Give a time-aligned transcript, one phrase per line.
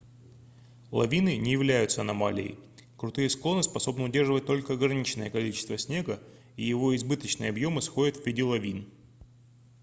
[0.89, 2.57] лавины не являются аномалией
[2.97, 6.19] крутые склоны способны удерживать только ограниченное количество снега
[6.55, 8.87] и его избыточные объемы сходят в виде лавин